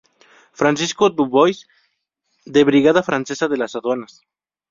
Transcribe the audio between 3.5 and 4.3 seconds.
las aduanas.